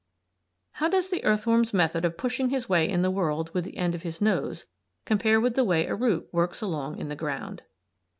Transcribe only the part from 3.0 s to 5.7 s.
the world with the end of his nose compare with the